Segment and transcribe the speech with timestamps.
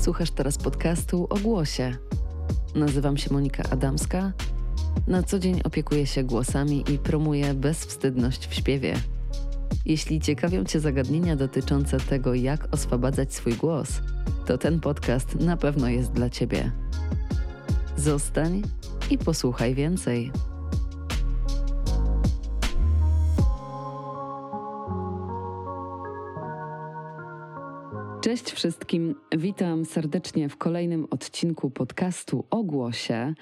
[0.00, 1.96] Słuchasz teraz podcastu o głosie.
[2.74, 4.32] Nazywam się Monika Adamska.
[5.06, 8.94] Na co dzień opiekuję się głosami i promuję bezwstydność w śpiewie.
[9.84, 13.88] Jeśli ciekawią Cię zagadnienia dotyczące tego, jak oswabadzać swój głos,
[14.46, 16.72] to ten podcast na pewno jest dla Ciebie.
[17.96, 18.62] Zostań
[19.10, 20.32] i posłuchaj więcej.
[28.20, 33.34] Cześć wszystkim, witam serdecznie w kolejnym odcinku podcastu o głosie.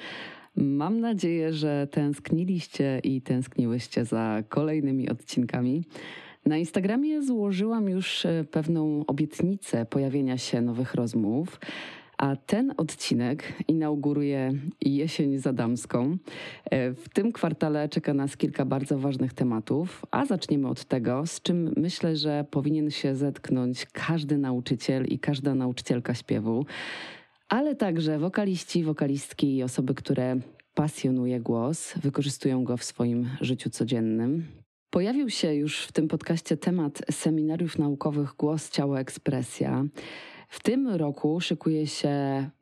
[0.56, 5.84] Mam nadzieję, że tęskniliście i tęskniłyście za kolejnymi odcinkami.
[6.46, 11.60] Na Instagramie złożyłam już e, pewną obietnicę pojawienia się nowych rozmów.
[12.19, 16.16] A ten odcinek inauguruje jesień zadamską.
[16.70, 21.42] E, w tym kwartale czeka nas kilka bardzo ważnych tematów, a zaczniemy od tego, z
[21.42, 26.67] czym myślę, że powinien się zetknąć każdy nauczyciel i każda nauczycielka śpiewu,
[27.48, 30.36] ale także wokaliści, wokalistki i osoby, które
[30.75, 34.47] pasjonuje głos, wykorzystują go w swoim życiu codziennym.
[34.91, 39.84] Pojawił się już w tym podcaście temat seminariów naukowych Głos, Ciało, Ekspresja.
[40.48, 42.11] W tym roku szykuje się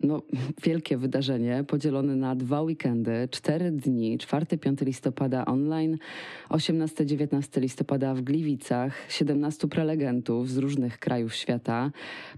[0.00, 0.22] no,
[0.62, 5.98] wielkie wydarzenie podzielone na dwa weekendy, cztery dni, 4-5 listopada online,
[6.50, 11.90] 18-19 listopada w Gliwicach, 17 prelegentów z różnych krajów świata,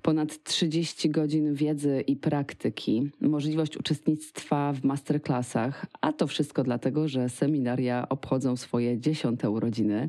[0.03, 7.29] ponad 30 godzin wiedzy i praktyki, możliwość uczestnictwa w masterclassach, a to wszystko dlatego, że
[7.29, 10.09] seminaria obchodzą swoje dziesiąte urodziny.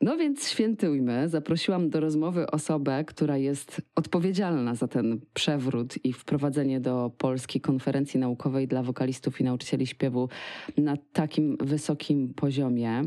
[0.00, 1.28] No więc świętujmy.
[1.28, 8.20] Zaprosiłam do rozmowy osobę, która jest odpowiedzialna za ten przewrót i wprowadzenie do Polskiej Konferencji
[8.20, 10.28] Naukowej dla Wokalistów i Nauczycieli Śpiewu
[10.76, 13.02] na takim wysokim poziomie.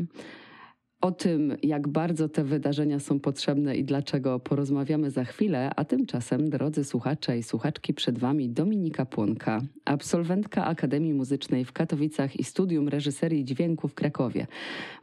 [1.00, 6.50] O tym, jak bardzo te wydarzenia są potrzebne i dlaczego, porozmawiamy za chwilę, a tymczasem,
[6.50, 12.88] drodzy słuchacze i słuchaczki, przed Wami Dominika Płonka, absolwentka Akademii Muzycznej w Katowicach i Studium
[12.88, 14.46] Reżyserii Dźwięku w Krakowie,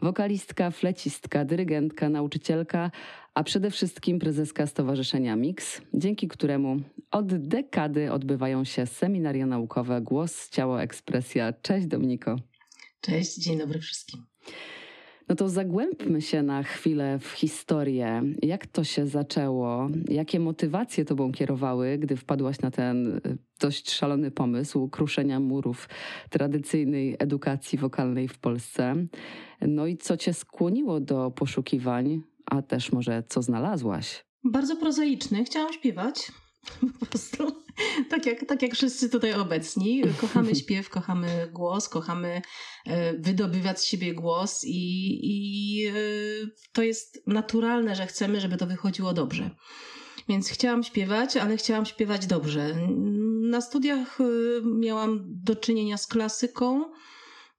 [0.01, 2.91] wokalistka, flecistka, dyrygentka, nauczycielka,
[3.33, 6.77] a przede wszystkim prezeska Stowarzyszenia Mix, dzięki któremu
[7.11, 11.53] od dekady odbywają się seminaria naukowe Głos, Ciało, Ekspresja.
[11.53, 12.35] Cześć Dominiko.
[13.01, 14.25] Cześć, dzień dobry wszystkim.
[15.29, 18.23] No to zagłębmy się na chwilę w historię.
[18.41, 19.89] Jak to się zaczęło?
[20.09, 25.89] Jakie motywacje tobą kierowały, gdy wpadłaś na ten y, dość szalony pomysł kruszenia murów
[26.29, 28.95] tradycyjnej edukacji wokalnej w Polsce?
[29.61, 34.25] No i co cię skłoniło do poszukiwań, a też może co znalazłaś?
[34.43, 35.43] Bardzo prozaiczny.
[35.43, 36.31] Chciałam śpiewać.
[36.99, 37.65] Po prostu
[38.09, 40.01] tak jak, tak jak wszyscy tutaj obecni.
[40.21, 42.41] Kochamy śpiew, kochamy głos, kochamy
[42.85, 45.91] e, wydobywać z siebie głos i, i e,
[46.73, 49.49] to jest naturalne, że chcemy, żeby to wychodziło dobrze.
[50.29, 52.75] Więc chciałam śpiewać, ale chciałam śpiewać dobrze.
[53.41, 54.25] Na studiach e,
[54.65, 56.85] miałam do czynienia z klasyką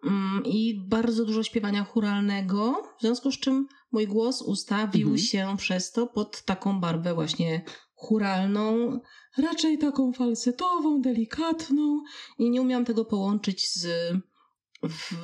[0.05, 5.19] mm, i bardzo dużo śpiewania churalnego, w związku z czym mój głos ustawił mhm.
[5.19, 7.65] się przez to pod taką barwę właśnie
[7.96, 9.00] churalną,
[9.38, 12.02] raczej taką falsetową, delikatną
[12.38, 13.86] i nie umiałam tego połączyć z,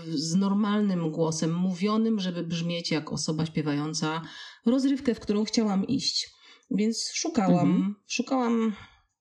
[0.08, 4.22] z normalnym głosem mówionym, żeby brzmieć jak osoba śpiewająca
[4.66, 6.30] rozrywkę, w którą chciałam iść.
[6.70, 7.94] Więc szukałam, mhm.
[8.06, 8.72] szukałam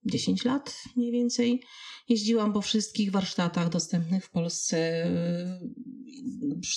[0.05, 1.63] 10 lat mniej więcej.
[2.09, 5.07] Jeździłam po wszystkich warsztatach dostępnych w Polsce,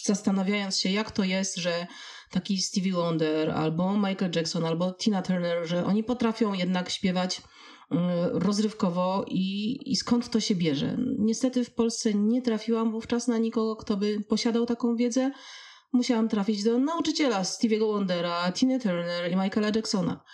[0.04, 1.86] zastanawiając się, jak to jest, że
[2.30, 7.42] taki Stevie Wonder albo Michael Jackson albo Tina Turner, że oni potrafią jednak śpiewać
[7.90, 10.96] mm, rozrywkowo i, i skąd to się bierze.
[11.18, 15.30] Niestety w Polsce nie trafiłam wówczas na nikogo, kto by posiadał taką wiedzę.
[15.92, 20.24] Musiałam trafić do nauczyciela Stevie'ego Wondera, Tina Turner i Michaela Jacksona.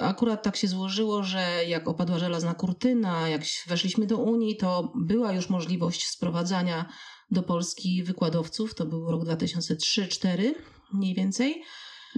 [0.00, 5.32] Akurat tak się złożyło, że jak opadła żelazna kurtyna, jak weszliśmy do Unii, to była
[5.32, 6.88] już możliwość sprowadzania
[7.30, 8.74] do Polski wykładowców.
[8.74, 10.54] To był rok 2003-2004
[10.92, 11.62] mniej więcej.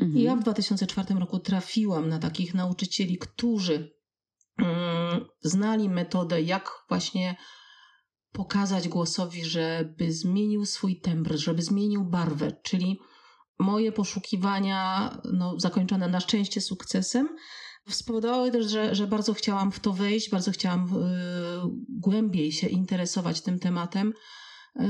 [0.00, 0.18] Mhm.
[0.18, 3.94] I ja w 2004 roku trafiłam na takich nauczycieli, którzy
[4.58, 7.37] mm, znali metodę, jak właśnie
[8.32, 12.98] pokazać głosowi, żeby zmienił swój tembr, żeby zmienił barwę, czyli
[13.58, 17.28] moje poszukiwania, no, zakończone na szczęście sukcesem,
[17.88, 20.88] spowodowały też, że, że bardzo chciałam w to wejść, bardzo chciałam y,
[21.88, 24.12] głębiej się interesować tym tematem.
[24.81, 24.82] Y,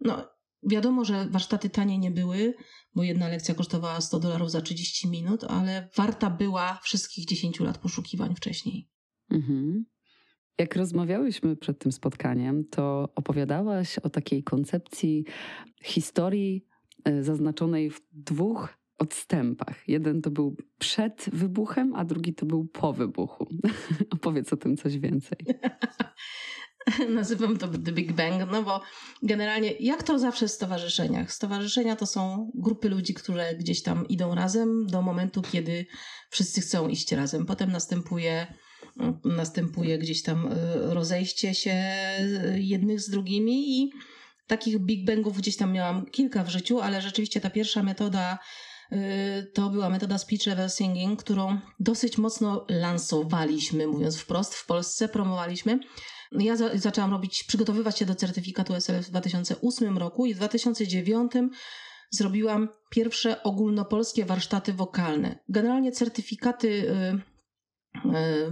[0.00, 0.28] no,
[0.62, 2.54] wiadomo, że warsztaty tanie nie były,
[2.94, 7.78] bo jedna lekcja kosztowała 100 dolarów za 30 minut, ale warta była wszystkich 10 lat
[7.78, 8.88] poszukiwań wcześniej.
[9.30, 9.84] Mhm.
[10.58, 15.24] Jak rozmawiałyśmy przed tym spotkaniem, to opowiadałaś o takiej koncepcji
[15.84, 16.66] historii
[17.20, 18.68] zaznaczonej w dwóch
[18.98, 19.88] odstępach.
[19.88, 23.46] Jeden to był przed wybuchem, a drugi to był po wybuchu.
[24.14, 25.38] Opowiedz o tym coś więcej.
[27.08, 28.80] Nazywam to The Big Bang, no bo
[29.22, 31.32] generalnie, jak to zawsze w stowarzyszeniach?
[31.32, 35.86] Stowarzyszenia to są grupy ludzi, które gdzieś tam idą razem do momentu, kiedy
[36.30, 37.46] wszyscy chcą iść razem.
[37.46, 38.46] Potem następuje
[39.24, 41.74] następuje gdzieś tam y, rozejście się
[42.54, 43.92] jednych z drugimi i
[44.46, 48.38] takich Big Bangów gdzieś tam miałam kilka w życiu, ale rzeczywiście ta pierwsza metoda
[48.92, 48.96] y,
[49.54, 55.78] to była metoda speech level singing, którą dosyć mocno lansowaliśmy, mówiąc wprost, w Polsce promowaliśmy.
[56.32, 61.32] Ja za, zaczęłam robić, przygotowywać się do certyfikatu SLF w 2008 roku i w 2009
[62.10, 65.38] zrobiłam pierwsze ogólnopolskie warsztaty wokalne.
[65.48, 67.33] Generalnie certyfikaty y,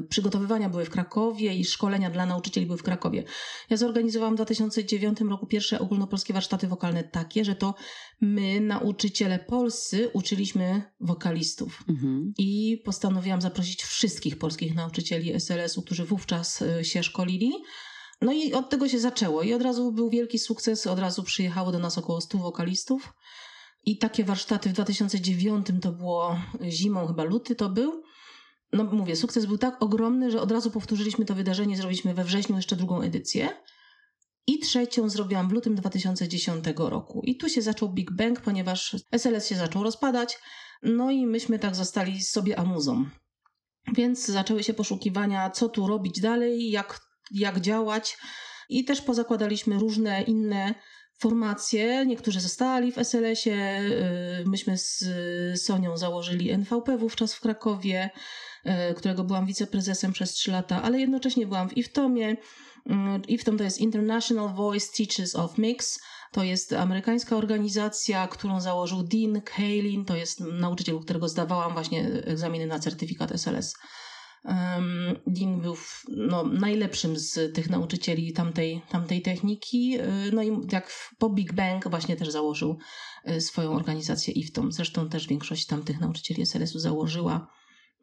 [0.09, 3.25] przygotowywania były w Krakowie i szkolenia dla nauczycieli były w Krakowie.
[3.71, 7.75] Ja zorganizowałam w 2009 roku pierwsze ogólnopolskie warsztaty wokalne takie, że to
[8.21, 11.85] my, nauczyciele polscy, uczyliśmy wokalistów.
[11.89, 12.33] Mhm.
[12.39, 17.53] I postanowiłam zaprosić wszystkich polskich nauczycieli SLS-u, którzy wówczas e, się szkolili.
[18.21, 19.43] No i od tego się zaczęło.
[19.43, 23.13] I od razu był wielki sukces, od razu przyjechało do nas około 100 wokalistów.
[23.85, 26.37] I takie warsztaty w 2009 to było
[26.69, 28.03] zimą, chyba luty to był
[28.73, 32.57] no mówię, sukces był tak ogromny, że od razu powtórzyliśmy to wydarzenie, zrobiliśmy we wrześniu
[32.57, 33.49] jeszcze drugą edycję.
[34.47, 37.23] I trzecią zrobiłam w lutym 2010 roku.
[37.25, 40.39] I tu się zaczął Big Bang, ponieważ SLS się zaczął rozpadać,
[40.83, 43.07] no i myśmy tak zostali sobie amuzą.
[43.95, 48.19] Więc zaczęły się poszukiwania, co tu robić dalej, jak, jak działać.
[48.69, 50.75] I też pozakładaliśmy różne inne
[51.19, 52.07] formacje.
[52.07, 53.81] Niektórzy zostali w SLS-ie.
[54.41, 55.05] Y, myśmy z
[55.63, 58.11] Sonią założyli NVP wówczas w Krakowie.
[58.65, 62.37] E, którego byłam wiceprezesem przez 3 lata, ale jednocześnie byłam w IFTOMie.
[62.87, 66.01] Mm, IFTOM to jest International Voice Teachers of Mix.
[66.33, 70.05] To jest amerykańska organizacja, którą założył Dean Kalin.
[70.05, 73.75] To jest nauczyciel, u którego zdawałam właśnie egzaminy na certyfikat SLS.
[74.45, 75.77] Um, Dean był
[76.09, 79.99] no, najlepszym z tych nauczycieli tamtej, tamtej techniki.
[79.99, 82.79] E, no i jak po Big Bang właśnie też założył
[83.25, 84.73] e, swoją organizację IFTOM.
[84.73, 87.49] Zresztą też większość tamtych nauczycieli SLS-u założyła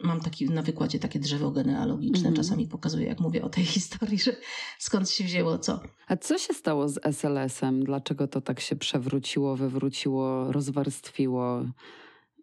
[0.03, 2.37] mam taki na wykładzie takie drzewo genealogiczne, mm -hmm.
[2.37, 4.35] czasami pokazuję, jak mówię o tej historii, że
[4.79, 5.79] skąd się wzięło co.
[6.07, 7.83] A co się stało z SLS-em?
[7.83, 11.65] Dlaczego to tak się przewróciło, wywróciło, rozwarstwiło?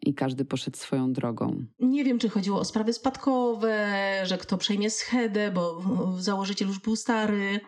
[0.02, 1.66] I każdy poszedł swoją drogą.
[1.80, 5.82] Nie wiem, czy chodziło o sprawy spadkowe, że kto przejmie schedę, bo
[6.18, 7.60] założyciel już był stary.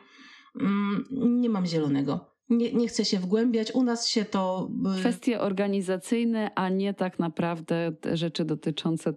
[0.61, 1.05] Mm,
[1.41, 3.73] nie mam zielonego nie, nie chcę się wgłębiać.
[3.73, 4.71] U nas się to.
[4.97, 9.15] Y, Kwestie organizacyjne, a nie tak naprawdę rzeczy dotyczące y,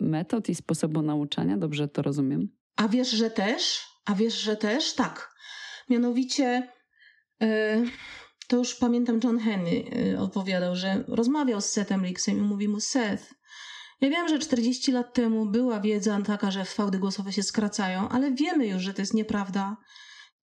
[0.00, 1.56] metod i sposobu nauczania.
[1.56, 2.48] Dobrze to rozumiem?
[2.76, 3.86] A wiesz, że też?
[4.06, 4.94] A wiesz, że też?
[4.94, 5.34] Tak.
[5.90, 6.68] Mianowicie.
[7.42, 7.46] Y,
[8.48, 9.84] to już pamiętam, John Henry
[10.18, 13.34] opowiadał, że rozmawiał z Setem Rixem i mówi mu: Seth,
[14.00, 18.32] ja wiem, że 40 lat temu była wiedza taka, że fałdy głosowe się skracają, ale
[18.32, 19.76] wiemy już, że to jest nieprawda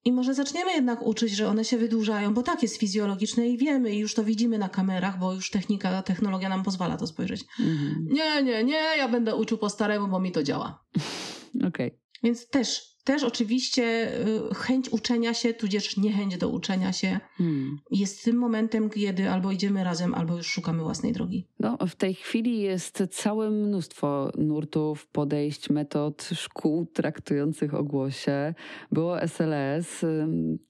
[0.06, 3.92] i może zaczniemy jednak uczyć, że one się wydłużają, bo tak jest fizjologiczne i wiemy,
[3.92, 7.44] i już to widzimy na kamerach, bo już technika, technologia nam pozwala to spojrzeć.
[7.60, 8.08] Mhm.
[8.12, 10.86] Nie, nie, nie, ja będę uczył po staremu, bo mi to działa.
[11.56, 11.68] Okej.
[11.68, 11.92] Okay.
[12.24, 14.12] Więc też też oczywiście
[14.52, 17.80] y, chęć uczenia się, tudzież niechęć do uczenia się hmm.
[17.92, 21.48] jest tym momentem, kiedy albo idziemy razem, albo już szukamy własnej drogi.
[21.60, 28.54] No, w tej chwili jest całe mnóstwo nurtów, podejść, metod, szkół traktujących o głosie.
[28.92, 30.06] Było SLS,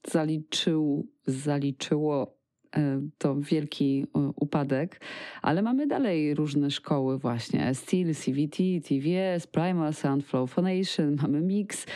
[0.08, 2.36] zaliczył, zaliczyło
[2.76, 5.00] e, to wielki upadek,
[5.42, 7.74] ale mamy dalej różne szkoły właśnie.
[7.74, 8.56] Steel, CVT,
[8.88, 11.86] TVS, Primal, Soundflow Phonation, mamy Mix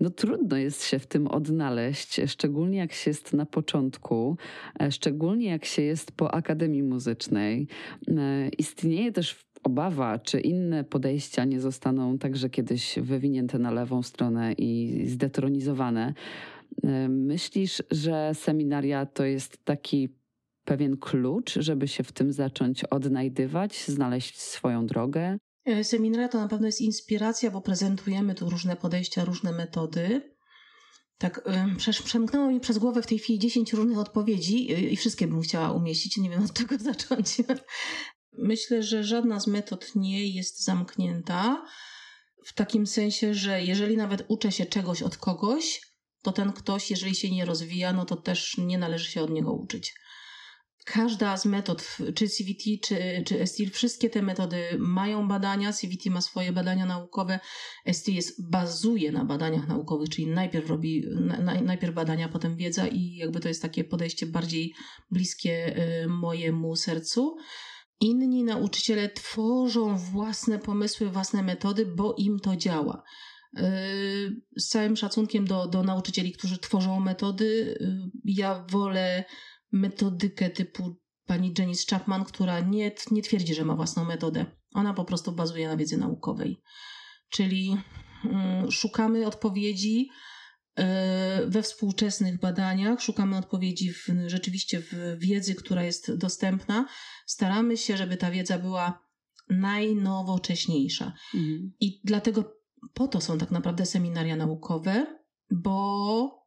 [0.00, 4.36] no trudno jest się w tym odnaleźć, szczególnie jak się jest na początku,
[4.80, 7.66] e, szczególnie jak się jest po Akademii Muzycznej.
[8.08, 14.52] E, istnieje też obawa, czy inne podejścia nie zostaną także kiedyś wywinięte na lewą stronę
[14.52, 16.14] i zdetronizowane.
[16.84, 20.08] E, myślisz, że seminaria to jest taki
[20.64, 25.38] pewien klucz, żeby się w tym zacząć odnajdywać, znaleźć swoją drogę?
[25.64, 30.34] E, seminaria to na pewno jest inspiracja, bo prezentujemy tu różne podejścia, różne metody.
[31.18, 35.26] Tak, e, przemknęło mi przez głowę w tej chwili 10 różnych odpowiedzi e, i wszystkie
[35.26, 36.16] bym chciała umieścić.
[36.16, 37.36] Nie wiem od czego zacząć.
[38.32, 41.64] Myślę, że żadna z metod nie jest zamknięta.
[42.44, 45.80] W takim sensie, że jeżeli nawet uczę się czegoś od kogoś,
[46.22, 49.52] to ten ktoś, jeżeli się nie rozwija, no to też nie należy się od niego
[49.52, 49.94] uczyć.
[50.84, 55.72] Każda z metod, czy CVT, czy, czy STIL, wszystkie te metody mają badania.
[55.72, 57.40] CVT ma swoje badania naukowe.
[57.92, 63.16] STIL jest, bazuje na badaniach naukowych, czyli najpierw robi na, najpierw badania, potem wiedza i
[63.16, 64.74] jakby to jest takie podejście bardziej
[65.10, 67.36] bliskie y, mojemu sercu.
[68.00, 73.02] inni nauczyciele tworzą własne pomysły, własne metody, bo im to działa.
[73.56, 73.62] Yy,
[74.56, 79.24] z całym szacunkiem do, do nauczycieli, którzy tworzą metody, yy, ja wolę
[79.72, 80.96] metodykę typu
[81.26, 84.46] pani Janice Chapman, która nie, nie twierdzi, że ma własną metodę.
[84.74, 86.62] Ona po prostu bazuje na wiedzy naukowej.
[87.28, 87.76] Czyli
[88.24, 90.08] mm, szukamy odpowiedzi
[90.76, 90.84] yy,
[91.46, 96.86] we współczesnych badaniach, szukamy odpowiedzi w, rzeczywiście w wiedzy, która jest dostępna.
[97.26, 99.10] Staramy się, żeby ta wiedza była
[99.48, 101.12] najnowocześniejsza.
[101.34, 101.72] Mhm.
[101.80, 102.60] I dlatego
[102.94, 106.39] po to są tak naprawdę seminaria naukowe, bo e,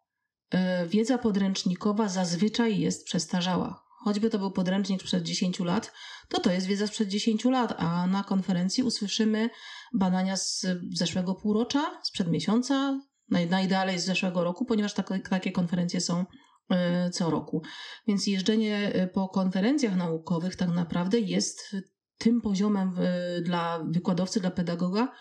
[0.88, 3.84] wiedza podręcznikowa zazwyczaj jest przestarzała.
[4.04, 5.92] Choćby to był podręcznik sprzed 10 lat,
[6.30, 9.50] to to jest wiedza sprzed 10 lat, a na konferencji usłyszymy
[9.94, 16.26] badania z zeszłego półrocza, sprzed miesiąca, najdalej z zeszłego roku, ponieważ takie, takie konferencje są
[16.70, 17.62] e, co roku.
[18.08, 21.76] Więc jeżdżenie e, po konferencjach naukowych tak naprawdę jest
[22.18, 22.96] tym poziomem
[23.42, 25.12] dla wykładowcy, dla pedagoga,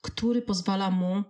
[0.00, 1.22] który pozwala mu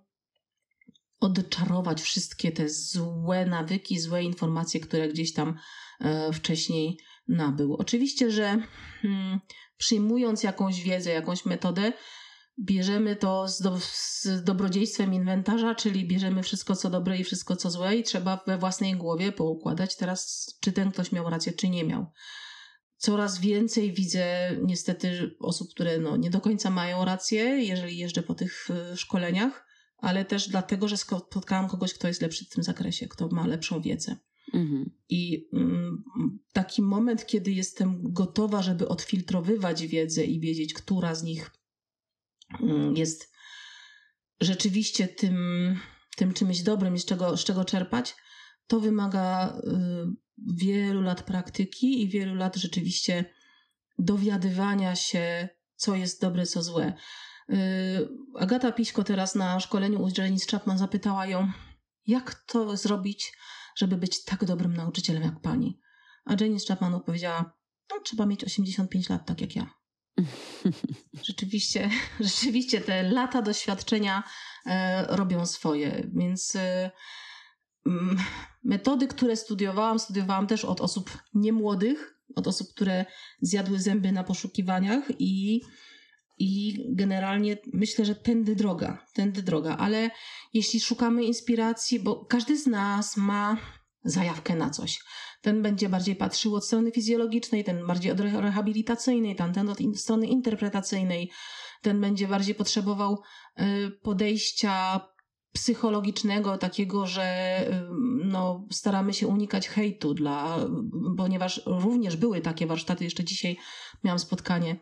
[1.25, 5.59] odczarować wszystkie te złe nawyki, złe informacje, które gdzieś tam
[6.01, 6.99] e, wcześniej
[7.29, 7.75] nabył.
[7.75, 8.63] Oczywiście, że
[9.03, 9.41] hmm,
[9.77, 11.93] przyjmując jakąś wiedzę, jakąś metodę,
[12.61, 17.71] bierzemy to z, do, z dobrodziejstwem inwentarza, czyli bierzemy wszystko co dobre i wszystko co
[17.71, 21.85] złe i trzeba we własnej głowie poukładać teraz, czy ten ktoś miał rację, czy nie
[21.85, 22.07] miał
[23.03, 28.35] coraz więcej widzę niestety osób, które no, nie do końca mają rację, jeżeli jeżdżę po
[28.35, 29.67] tych y, szkoleniach,
[30.03, 33.81] ale też dlatego, że spotkałam kogoś, kto jest lepszy w tym zakresie, kto ma lepszą
[33.81, 34.17] wiedzę.
[34.55, 34.91] Mhm.
[35.09, 36.05] I mm,
[36.53, 41.51] taki moment, kiedy jestem gotowa, żeby odfiltrowywać wiedzę i wiedzieć, która z nich
[42.61, 43.33] mm, jest
[44.41, 45.37] rzeczywiście tym,
[46.17, 48.15] tym czymś dobrym i z czego, z czego czerpać,
[48.67, 49.63] to wymaga y,
[50.57, 53.25] wielu lat praktyki i wielu lat rzeczywiście
[53.99, 56.93] dowiadywania się, co jest dobre, co złe.
[57.53, 61.53] Y, Agata Piśko teraz na szkoleniu u Janice Chapman zapytała ją,
[62.07, 63.33] jak to zrobić,
[63.77, 65.81] żeby być tak dobrym nauczycielem jak pani.
[66.25, 67.55] A Janice Chapman odpowiedziała,
[67.91, 69.71] no trzeba mieć 85 lat, tak jak ja.
[71.29, 71.91] Rzeczywiście,
[72.21, 74.23] rzeczywiście te lata doświadczenia
[74.67, 76.91] e, robią swoje, więc e,
[77.87, 78.17] Mm,
[78.65, 83.05] metody, które studiowałam, studiowałam też od osób niemłodych, od osób, które
[83.41, 85.61] zjadły zęby na poszukiwaniach i,
[86.43, 90.11] i generalnie myślę, że tędy droga, tędy droga, ale
[90.53, 93.57] jeśli szukamy inspiracji, bo każdy z nas ma
[94.05, 95.01] zajawkę na coś.
[95.43, 101.31] Ten będzie bardziej patrzył od strony fizjologicznej, ten bardziej od rehabilitacyjnej, ten od strony interpretacyjnej,
[101.83, 103.23] ten będzie bardziej potrzebował
[103.61, 105.01] y, podejścia
[105.53, 107.59] psychologicznego, takiego, że
[108.25, 110.59] no, staramy się unikać hejtu, dla,
[111.17, 113.05] ponieważ również były takie warsztaty.
[113.05, 113.57] Jeszcze dzisiaj
[114.05, 114.77] miałam spotkanie,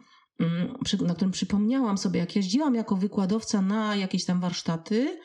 [1.06, 5.20] na którym przypomniałam sobie, jak jeździłam jako wykładowca na jakieś tam warsztaty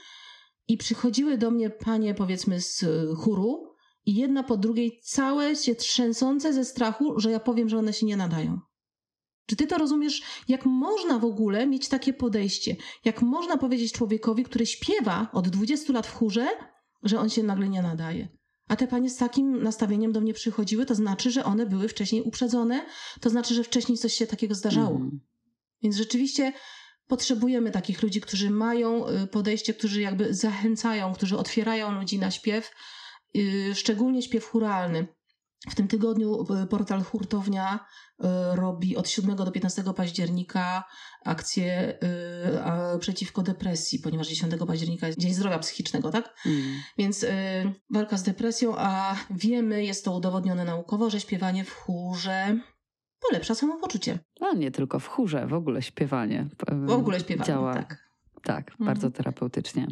[0.67, 2.85] i przychodziły do mnie panie, powiedzmy, z
[3.17, 7.93] chóru i jedna po drugiej całe się trzęsące ze strachu, że ja powiem, że one
[7.93, 8.59] się nie nadają.
[9.45, 12.75] Czy ty to rozumiesz, jak można w ogóle mieć takie podejście?
[13.05, 16.47] Jak można powiedzieć człowiekowi, który śpiewa od 20 lat w chórze,
[17.03, 18.27] że on się nagle nie nadaje?
[18.67, 22.21] A te panie z takim nastawieniem do mnie przychodziły, to znaczy, że one były wcześniej
[22.21, 22.85] uprzedzone,
[23.21, 24.95] to znaczy, że wcześniej coś się takiego zdarzało.
[24.95, 25.19] Mm.
[25.83, 26.53] Więc rzeczywiście
[27.07, 32.71] potrzebujemy takich ludzi, którzy mają y, podejście, którzy jakby zachęcają, którzy otwierają ludzi na śpiew,
[33.37, 35.07] y, szczególnie śpiew churalny.
[35.69, 40.83] W tym tygodniu y, portal Hurtownia y, robi od 7 do 15 października
[41.25, 41.97] akcję
[42.95, 46.35] y, przeciwko depresji, ponieważ 10 października jest Dzień Zdrowia Psychicznego, tak?
[46.45, 46.63] Mm.
[46.97, 47.25] Więc
[47.89, 52.59] walka z depresją, a wiemy, jest to udowodnione naukowo, że śpiewanie w chórze
[53.29, 54.19] polepsza samopoczucie.
[54.41, 56.49] A nie tylko w chórze, w ogóle śpiewanie.
[56.85, 58.05] W ogóle śpiewanie, działa, tak.
[58.43, 58.85] Tak, mhm.
[58.85, 59.87] bardzo terapeutycznie.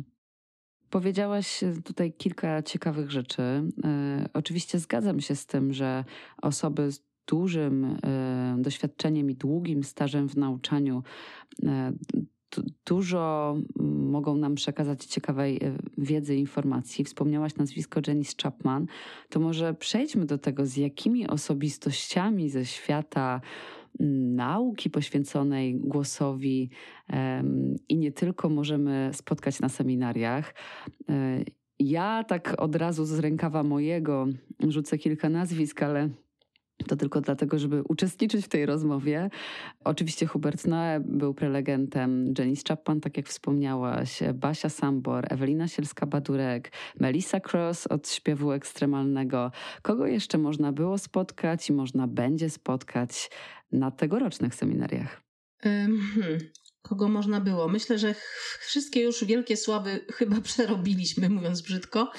[0.94, 3.42] Powiedziałaś tutaj kilka ciekawych rzeczy.
[3.42, 6.04] E, oczywiście zgadzam się z tym, że
[6.42, 11.04] osoby z dużym e, doświadczeniem i długim stażem w nauczaniu
[11.66, 11.94] e,
[12.86, 13.56] dużo
[14.00, 15.60] mogą nam przekazać ciekawej
[15.98, 17.06] wiedzy informacji.
[17.06, 18.86] Wspomniałaś nazwisko Janice Chapman.
[19.30, 23.42] To może przejdźmy do tego, z jakimi osobistościami ze świata
[24.00, 26.70] nauki poświęconej głosowi
[27.90, 30.56] i nie tylko możemy spotkać na seminariach.
[31.10, 31.44] E,
[31.80, 34.28] ja tak od razu z rękawa mojego
[34.68, 36.10] rzucę kilka nazwisk, ale
[36.88, 39.30] To tylko dlatego, żeby uczestniczyć w tej rozmowie.
[39.84, 47.40] Oczywiście Hubert Noe był prelegentem, Janice Chapman, tak jak wspomniałaś, Basia Sambor, Ewelina Sielska-Badurek, Melissa
[47.40, 49.52] Cross od śpiewu ekstremalnego.
[49.82, 53.30] Kogo jeszcze można było spotkać i można będzie spotkać
[53.72, 55.22] na tegorocznych seminariach?
[55.62, 56.00] Hmm
[56.84, 57.68] kogo można było.
[57.68, 58.16] Myślę, że
[58.60, 62.12] wszystkie już wielkie sławy chyba przerobiliśmy, mówiąc brzydko,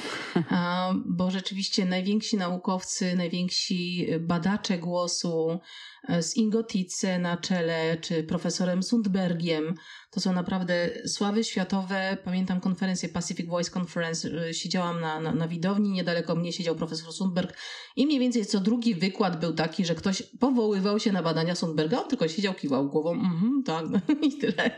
[1.07, 5.61] bo rzeczywiście najwięksi naukowcy, najwięksi badacze głosu
[6.09, 9.75] e, z Ingotice na czele, czy profesorem Sundbergiem,
[10.15, 12.17] to są naprawdę sławy światowe.
[12.25, 17.13] Pamiętam konferencję Pacific Voice Conference, e, siedziałam na, na, na widowni, niedaleko mnie siedział profesor
[17.13, 17.57] Sundberg
[17.97, 22.03] i mniej więcej co drugi wykład był taki, że ktoś powoływał się na badania Sundberga,
[22.03, 23.85] on tylko siedział, kiwał głową, mhm, tak,
[24.29, 24.71] i tyle.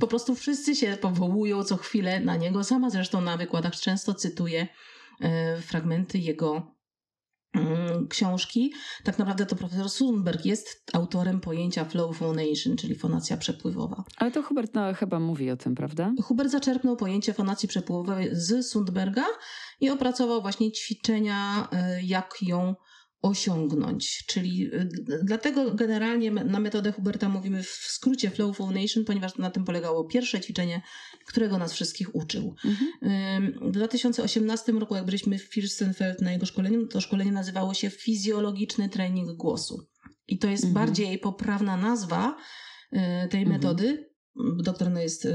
[0.00, 2.64] po prostu wszyscy się powołują co chwilę na niego.
[2.64, 4.68] Sama zresztą na wykładach często cytuję
[5.20, 6.72] e, fragmenty jego
[8.08, 8.72] książki.
[9.04, 14.04] Tak naprawdę to profesor Sundberg jest autorem pojęcia flow phonation, czyli fonacja przepływowa.
[14.16, 16.12] Ale to Hubert no, chyba mówi o tym, prawda?
[16.22, 19.24] Hubert zaczerpnął pojęcie fonacji przepływowej z Sundberga
[19.80, 22.74] i opracował właśnie ćwiczenia, e, jak ją
[23.22, 24.24] osiągnąć.
[24.26, 24.88] Czyli y,
[25.22, 30.40] dlatego generalnie na metodę Huberta mówimy w skrócie Flow Nation, ponieważ na tym polegało pierwsze
[30.40, 30.82] ćwiczenie,
[31.26, 32.54] którego nas wszystkich uczył.
[32.64, 33.52] Mhm.
[33.70, 38.88] W 2018 roku, jak byliśmy w Firstenfeld na jego szkoleniu, to szkolenie nazywało się Fizjologiczny
[38.88, 39.86] Trening Głosu.
[40.28, 40.86] I to jest mhm.
[40.86, 42.36] bardziej poprawna nazwa
[42.92, 42.98] y,
[43.28, 43.48] tej mhm.
[43.48, 44.10] metody.
[44.62, 45.34] Doktor no jest y,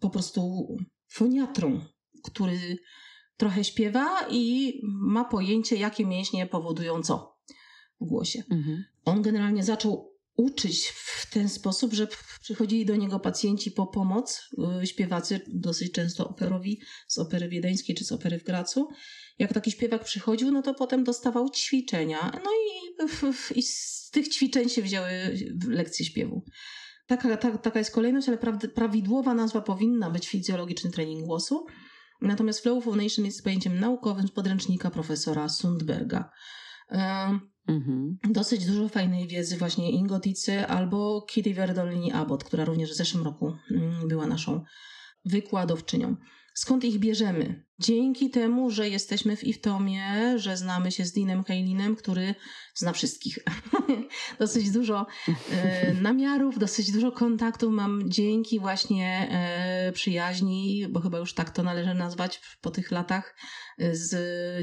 [0.00, 0.66] po prostu
[1.08, 1.80] foniatrą,
[2.24, 2.76] który
[3.36, 7.36] trochę śpiewa i ma pojęcie, jakie mięśnie powodują co
[8.00, 8.42] w głosie.
[8.50, 8.84] Mhm.
[9.04, 12.08] On generalnie zaczął uczyć w ten sposób, że
[12.40, 14.50] przychodzili do niego pacjenci po pomoc,
[14.82, 18.88] y, śpiewacy dosyć często operowi z opery wiedeńskiej czy z opery w Gracu.
[19.38, 22.40] Jak taki śpiewak przychodził, no to potem dostawał ćwiczenia.
[22.44, 25.10] No i, i z tych ćwiczeń się wzięły
[25.68, 26.44] lekcje śpiewu.
[27.06, 28.38] Taka, ta, taka jest kolejność, ale
[28.74, 31.66] prawidłowa nazwa powinna być fizjologiczny trening głosu.
[32.20, 36.30] Natomiast Flow Foundation jest pojęciem naukowym z podręcznika profesora Sundberga.
[37.68, 38.18] Mhm.
[38.30, 43.56] Dosyć dużo fajnej wiedzy właśnie Ingoticy albo Kitty Verdolini Abbott, która również w zeszłym roku
[43.70, 44.64] mm, była naszą
[45.24, 46.16] wykładowczynią.
[46.56, 47.64] Skąd ich bierzemy?
[47.78, 52.34] Dzięki temu, że jesteśmy w Iftomie, że znamy się z Dinem Kailinem, który
[52.74, 53.38] zna wszystkich.
[54.38, 55.06] dosyć dużo
[55.52, 61.62] e, namiarów, dosyć dużo kontaktów mam dzięki właśnie e, przyjaźni, bo chyba już tak to
[61.62, 63.36] należy nazwać po tych latach
[63.78, 64.14] e, z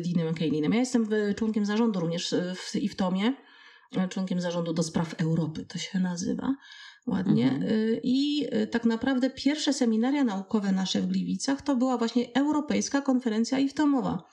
[0.04, 0.74] Dinem Kailinem.
[0.74, 3.34] Ja jestem członkiem zarządu również w Iftomie,
[4.10, 6.56] członkiem zarządu do spraw Europy to się nazywa
[7.08, 7.52] ładnie.
[7.52, 7.72] Mhm.
[7.72, 13.02] Y, I y, tak naprawdę pierwsze seminaria naukowe nasze w Gliwicach to była właśnie Europejska
[13.02, 14.24] Konferencja IFTOMowa.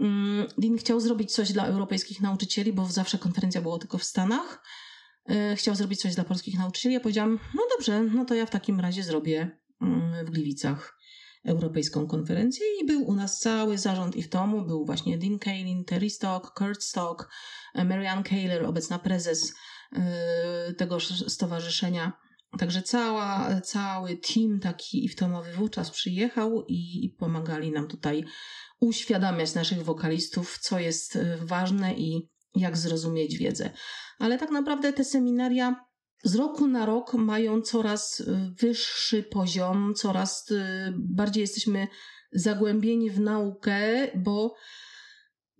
[0.00, 4.62] Mm, Dean chciał zrobić coś dla europejskich nauczycieli, bo zawsze konferencja była tylko w Stanach.
[5.30, 6.94] Y, chciał zrobić coś dla polskich nauczycieli.
[6.94, 10.98] Ja powiedziałam, no dobrze, no to ja w takim razie zrobię mm, w Gliwicach
[11.44, 14.66] Europejską Konferencję i był u nas cały zarząd IFTOMu.
[14.66, 17.28] Był właśnie Dean Kaelin, Terry Stock, Kurt Stock,
[17.74, 19.54] Marianne Kaler, obecna prezes
[20.76, 22.12] tego stowarzyszenia.
[22.58, 28.24] Także cała, cały team taki iftomowy wówczas przyjechał i, i pomagali nam tutaj
[28.80, 33.70] uświadamiać naszych wokalistów, co jest y, ważne i jak zrozumieć wiedzę.
[34.18, 35.84] Ale tak naprawdę te seminaria
[36.24, 40.52] z roku na rok mają coraz y, wyższy poziom, coraz
[40.92, 41.88] bardziej jesteśmy
[42.32, 44.54] zagłębieni w naukę, bo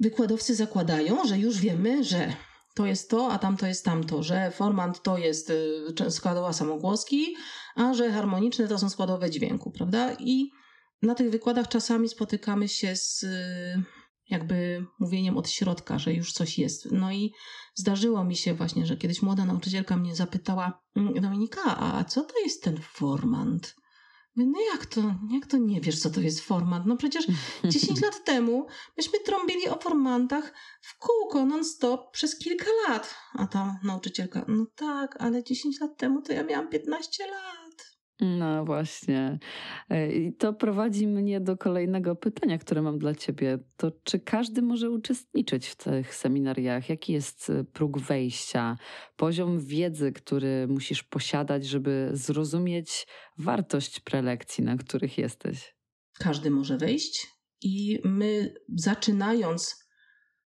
[0.01, 2.33] wykładowcy zakładają, że już wiemy, że
[2.75, 7.37] to jest to, a tamto jest tamto, że formant to jest y, składowa samogłoski,
[7.75, 10.13] a że harmoniczne to są składowe dźwięku, prawda?
[10.19, 10.51] I
[11.03, 13.83] na tych wykładach czasami spotykamy się z y,
[14.31, 16.93] jakby mówieniem od środka, że już coś jest.
[16.93, 17.33] No i
[17.75, 22.35] zdarzyło mi się właśnie, że kiedyś młoda nauczycielka mnie zapytała, mm, Dominika, a co to
[22.45, 23.77] jest ten formant?
[24.37, 26.87] No jak to, jak to nie wiesz, co to jest format?
[26.87, 27.27] No przecież
[27.65, 28.67] 10 lat temu
[28.97, 33.15] myśmy trąbili o formantach w kółko non-stop przez kilka lat.
[33.33, 37.64] A ta nauczycielka, no tak, ale 10 lat temu to ja miałam 15 lat.
[38.21, 39.39] No właśnie.
[39.91, 43.59] E, I to prowadzi mnie do kolejnego pytania, które mam dla Ciebie.
[43.77, 46.89] To czy każdy może uczestniczyć w tych seminariach?
[46.89, 48.77] Jaki jest e, próg wejścia,
[49.17, 53.07] poziom wiedzy, który musisz posiadać, żeby zrozumieć
[53.39, 55.75] wartość prelekcji, na których jesteś?
[56.19, 57.27] Każdy może wejść
[57.63, 59.85] i my zaczynając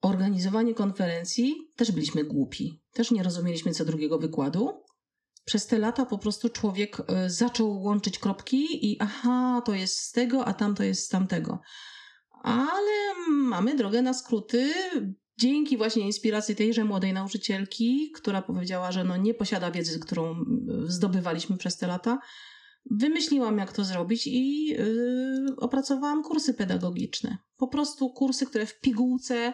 [0.01, 2.81] organizowanie konferencji też byliśmy głupi.
[2.93, 4.84] Też nie rozumieliśmy co drugiego wykładu
[5.45, 10.11] przez te lata po prostu człowiek e, zaczął łączyć kropki i aha, to jest z
[10.11, 11.59] tego, a tamto jest z tamtego.
[12.43, 14.73] Ale mamy drogę na skróty,
[15.37, 20.35] dzięki właśnie inspiracji tejże młodej nauczycielki, która powiedziała, że no nie posiada wiedzy, którą
[20.87, 22.19] zdobywaliśmy przez te lata,
[22.91, 27.37] wymyśliłam, jak to zrobić i yy, opracowałam kursy pedagogiczne.
[27.57, 29.53] Po prostu kursy, które w pigułce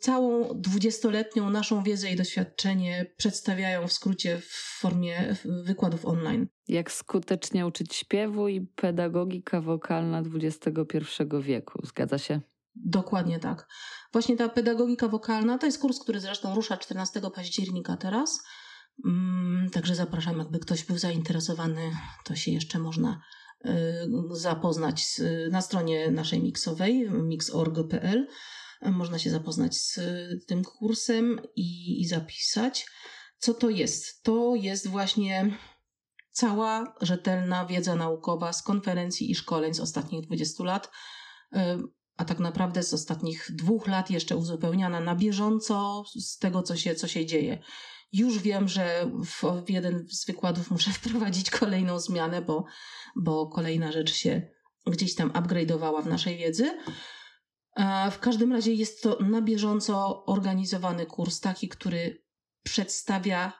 [0.00, 6.46] całą dwudziestoletnią naszą wiedzę i doświadczenie przedstawiają w skrócie w formie wykładów online.
[6.68, 10.74] Jak skutecznie uczyć śpiewu i pedagogika wokalna XXI
[11.40, 12.40] wieku, zgadza się?
[12.74, 13.68] Dokładnie tak.
[14.12, 18.42] Właśnie ta pedagogika wokalna to jest kurs, który zresztą rusza 14 października teraz.
[19.04, 21.90] Mm, także zapraszam, jakby ktoś był zainteresowany,
[22.24, 23.20] to się jeszcze można
[23.66, 23.70] y,
[24.30, 28.26] zapoznać na stronie naszej miksowej mix.org.pl
[28.82, 30.00] można się zapoznać z
[30.46, 32.86] tym kursem i, i zapisać.
[33.38, 34.22] Co to jest?
[34.22, 35.58] To jest właśnie
[36.32, 40.90] cała rzetelna wiedza naukowa z konferencji i szkoleń z ostatnich 20 lat,
[41.52, 41.58] y,
[42.16, 46.94] a tak naprawdę z ostatnich dwóch lat jeszcze uzupełniana na bieżąco z tego, co się,
[46.94, 47.58] co się dzieje.
[48.12, 52.64] Już wiem, że w jeden z wykładów muszę wprowadzić kolejną zmianę, bo,
[53.16, 54.42] bo kolejna rzecz się
[54.86, 56.78] gdzieś tam upgrade'owała w naszej wiedzy.
[58.10, 62.22] W każdym razie jest to na bieżąco organizowany kurs, taki, który
[62.62, 63.52] przedstawia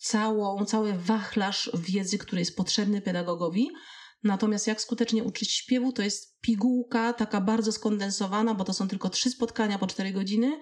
[0.00, 3.70] całą, cały wachlarz wiedzy, który jest potrzebny pedagogowi.
[4.22, 9.10] Natomiast jak skutecznie uczyć śpiewu, to jest pigułka taka bardzo skondensowana, bo to są tylko
[9.10, 10.60] trzy spotkania po cztery godziny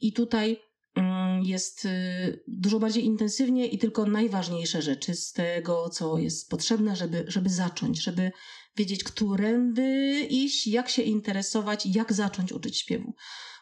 [0.00, 0.60] i tutaj
[0.94, 6.96] mm, jest y, dużo bardziej intensywnie i tylko najważniejsze rzeczy z tego, co jest potrzebne,
[6.96, 8.32] żeby, żeby zacząć, żeby
[8.76, 13.14] wiedzieć, którędy iść, jak się interesować, jak zacząć uczyć śpiewu.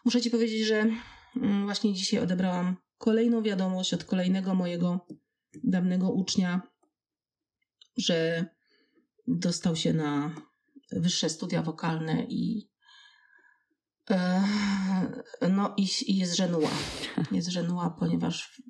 [0.05, 0.87] Muszę Ci powiedzieć, że
[1.37, 5.07] mm, właśnie dzisiaj odebrałam kolejną wiadomość od kolejnego mojego
[5.65, 6.63] dawnego ucznia,
[7.97, 8.47] że
[9.27, 10.35] dostał się na
[10.93, 12.71] wyższe studia wokalne i
[14.11, 14.43] e,
[15.51, 16.71] no i, i jest żenuła.
[17.33, 18.63] Jest żenuła, ponieważ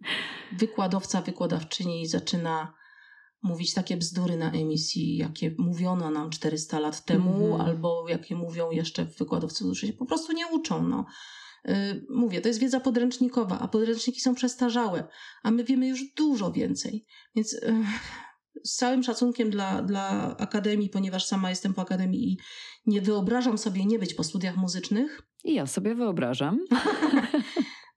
[0.52, 2.74] wykładowca, wykładawczyni zaczyna
[3.42, 8.70] mówić takie bzdury na emisji, jakie mówiono nam 400 lat temu, mm albo jakie mówią
[8.70, 10.88] jeszcze wykładowcy, którzy się po prostu nie uczą.
[10.88, 11.06] No.
[11.64, 11.74] Yy,
[12.10, 15.08] mówię, to jest wiedza podręcznikowa, a podręczniki są przestarzałe,
[15.42, 17.06] a my wiemy już dużo więcej.
[17.34, 17.84] Więc yy,
[18.64, 22.38] z całym szacunkiem dla, dla Akademii, ponieważ sama jestem po Akademii i
[22.86, 25.22] nie wyobrażam sobie nie być po studiach muzycznych.
[25.44, 26.58] I ja sobie wyobrażam.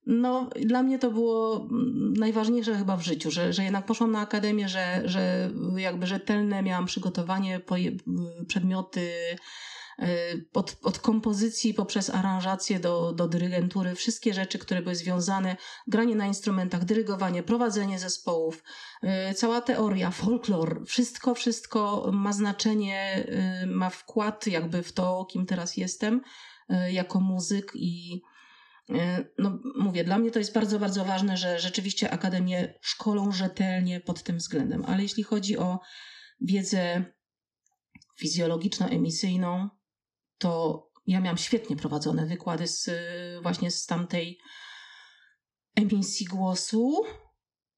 [0.05, 4.19] No, dla mnie to było mm, najważniejsze chyba w życiu, że, że jednak poszłam na
[4.19, 7.61] akademię, że, że jakby rzetelne miałam przygotowanie,
[8.47, 9.11] przedmioty
[9.99, 10.05] y,
[10.53, 16.25] od, od kompozycji poprzez aranżację do, do dyrygentury, wszystkie rzeczy, które były związane, granie na
[16.25, 18.63] instrumentach, dyrygowanie, prowadzenie zespołów,
[19.03, 23.27] y, cała teoria, folklor, wszystko, wszystko ma znaczenie,
[23.63, 26.21] y, ma wkład jakby w to, kim teraz jestem
[26.91, 28.21] jako muzyk i
[29.37, 34.23] no, mówię, dla mnie to jest bardzo, bardzo ważne, że rzeczywiście akademie szkolą rzetelnie pod
[34.23, 34.85] tym względem.
[34.85, 35.79] Ale jeśli chodzi o
[36.41, 37.05] wiedzę
[38.19, 39.69] fizjologiczno-emisyjną,
[40.37, 42.89] to ja miałam świetnie prowadzone wykłady z,
[43.43, 44.39] właśnie z tamtej
[45.75, 47.03] emisji głosu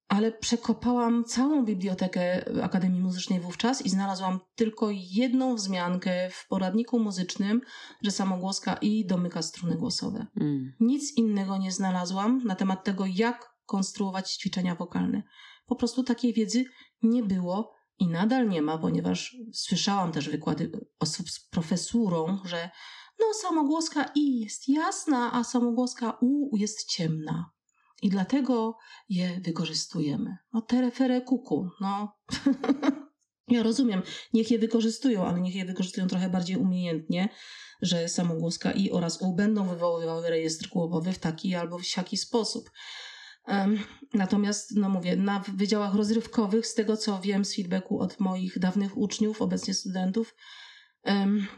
[0.07, 7.61] ale przekopałam całą bibliotekę Akademii Muzycznej wówczas i znalazłam tylko jedną wzmiankę w poradniku muzycznym,
[8.03, 10.25] że samogłoska i domyka struny głosowe.
[10.41, 10.73] Mm.
[10.79, 15.23] Nic innego nie znalazłam na temat tego, jak konstruować ćwiczenia wokalne.
[15.65, 16.65] Po prostu takiej wiedzy
[17.01, 22.69] nie było i nadal nie ma, ponieważ słyszałam też wykłady osób z profesurą, że
[23.19, 27.56] no samogłoska i jest jasna, a samogłoska u jest ciemna.
[28.01, 28.77] I dlatego
[29.09, 30.37] je wykorzystujemy.
[30.53, 32.17] No terefere kuku, no.
[33.55, 34.01] ja rozumiem,
[34.33, 37.29] niech je wykorzystują, ale niech je wykorzystują trochę bardziej umiejętnie,
[37.81, 42.71] że samogłoska i oraz u będą wywoływały rejestr głowowy w taki albo w siaki sposób.
[43.47, 43.79] Um,
[44.13, 48.97] natomiast, no mówię, na wydziałach rozrywkowych, z tego co wiem z feedbacku od moich dawnych
[48.97, 50.35] uczniów, obecnie studentów,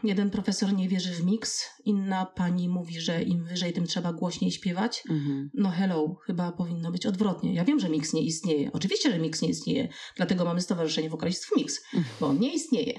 [0.04, 4.50] jeden profesor nie wierzy w miks, inna pani mówi, że im wyżej, tym trzeba głośniej
[4.52, 5.02] śpiewać.
[5.10, 5.50] Mhm.
[5.54, 7.54] No hello, chyba powinno być odwrotnie.
[7.54, 8.72] Ja wiem, że miks nie istnieje.
[8.72, 12.14] Oczywiście, że miks nie istnieje, dlatego mamy Stowarzyszenie Wokalistów Mix, mhm.
[12.20, 12.98] bo on nie istnieje.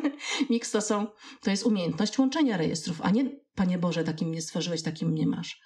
[0.50, 1.06] miks to są,
[1.42, 5.60] to jest umiejętność łączenia rejestrów, a nie, Panie Boże, takim mnie stworzyłeś, takim mnie masz.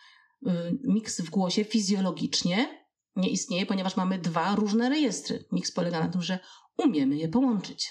[0.46, 0.50] Y,
[0.84, 2.86] miks w głosie fizjologicznie
[3.16, 5.44] nie istnieje, ponieważ mamy dwa różne rejestry.
[5.52, 6.38] Miks polega na tym, że
[6.76, 7.88] umiemy je połączyć.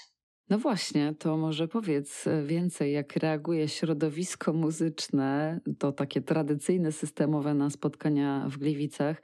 [0.50, 7.54] No właśnie, to może powiedz e, więcej, jak reaguje środowisko muzyczne, to takie tradycyjne, systemowe
[7.54, 9.22] na spotkania w Gliwicach.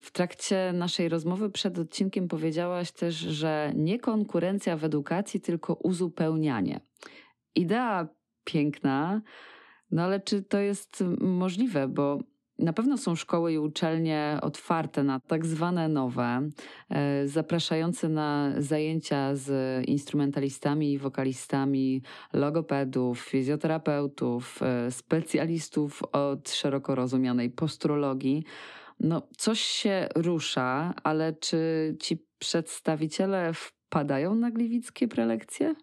[0.00, 6.80] W trakcie naszej rozmowy przed odcinkiem powiedziałaś też, że nie konkurencja w edukacji, tylko uzupełnianie.
[7.54, 8.08] Idea
[8.44, 9.22] piękna,
[9.90, 11.88] no ale czy to jest możliwe?
[11.88, 12.18] Bo
[12.58, 16.50] Na pewno są szkoły i uczelnie otwarte na tak zwane nowe,
[16.90, 19.48] e, zapraszające na zajęcia z
[19.88, 28.44] instrumentalistami i wokalistami, logopedów, fizjoterapeutów, e, specjalistów od szeroko rozumianej postrologii.
[29.00, 35.74] No, coś się rusza, ale czy ci przedstawiciele wpadają na gliwickie prelekcje?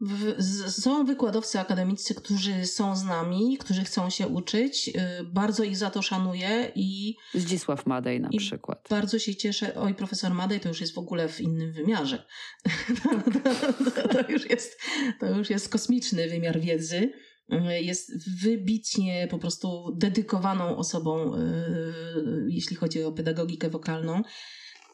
[0.00, 4.88] W, są wykładowcy akademiccy, którzy są z nami, którzy chcą się uczyć.
[4.88, 7.16] Y, bardzo ich za to szanuję i.
[7.34, 8.86] Zdzisław Madej na przykład.
[8.90, 9.74] Bardzo się cieszę.
[9.74, 12.26] Oj, profesor Madej to już jest w ogóle w innym wymiarze.
[13.02, 13.10] to,
[13.90, 14.80] to, to, już jest,
[15.20, 17.12] to już jest kosmiczny wymiar wiedzy.
[17.52, 24.22] Y, jest wybitnie po prostu dedykowaną osobą, y, jeśli chodzi o pedagogikę wokalną.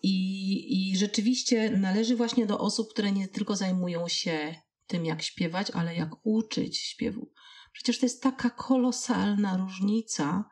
[0.03, 4.55] I, I rzeczywiście należy właśnie do osób, które nie tylko zajmują się
[4.87, 7.33] tym, jak śpiewać, ale jak uczyć śpiewu.
[7.73, 10.45] Przecież to jest taka kolosalna różnica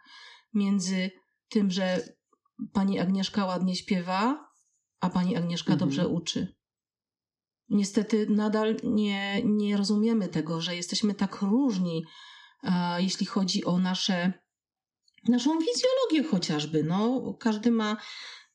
[0.54, 1.10] między
[1.48, 2.14] tym, że
[2.72, 4.48] pani Agnieszka ładnie śpiewa,
[5.00, 5.78] a pani Agnieszka mhm.
[5.88, 6.56] dobrze uczy.
[7.68, 12.04] Niestety nadal nie, nie rozumiemy tego, że jesteśmy tak różni,
[12.98, 14.32] jeśli chodzi o nasze,
[15.28, 16.84] naszą fizjologię chociażby.
[16.84, 17.96] No, każdy ma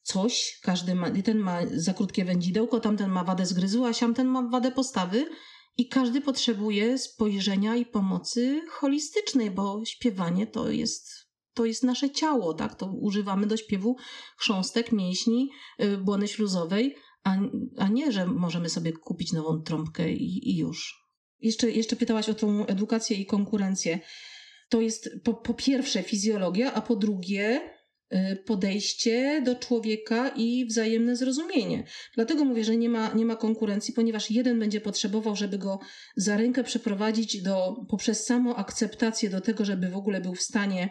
[0.01, 4.41] coś, każdy ma, ten ma za krótkie wędzidełko, tamten ma wadę zgryzu, a siamten ma
[4.41, 5.29] wadę postawy
[5.77, 11.09] i każdy potrzebuje spojrzenia i pomocy holistycznej, bo śpiewanie to jest,
[11.53, 12.75] to jest nasze ciało, tak?
[12.75, 13.95] To używamy do śpiewu
[14.37, 17.37] chrząstek, mięśni, yy, błony śluzowej, a,
[17.77, 21.07] a nie, że możemy sobie kupić nową trąbkę i, i już.
[21.39, 23.99] Jeszcze, jeszcze pytałaś o tą edukację i konkurencję.
[24.69, 27.76] To jest po, po pierwsze fizjologia, a po drugie Y,
[28.45, 31.83] podejście do człowieka i wzajemne zrozumienie.
[32.15, 35.79] Dlatego mówię, że nie ma, nie ma konkurencji, ponieważ jeden będzie potrzebował, żeby go
[36.15, 40.89] za rękę przeprowadzić do, poprzez samą akceptację do tego, żeby w ogóle był w stanie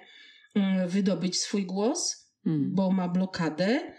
[0.54, 2.74] mm, wydobyć swój głos, hmm.
[2.74, 3.92] bo ma blokadę,